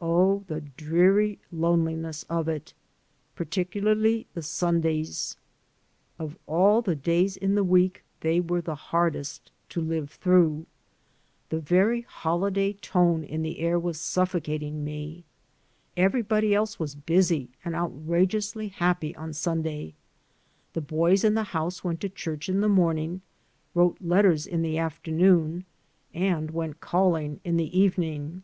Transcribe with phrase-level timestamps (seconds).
[0.00, 2.74] Oh, the dreary loneliness of it!
[3.36, 5.36] Particularly the Sundays.
[6.18, 10.66] Of all the days in the week they were the hardest to live through.
[11.50, 15.22] The very holiday tone in the air was suffocating me.
[15.96, 19.94] Everybody else was busy and outrageously happy on Sunday.
[20.72, 23.20] The boys in the house went to church in the morning,
[23.76, 25.66] wrote letters in the afternoon,
[26.12, 28.42] and went calling in the evening.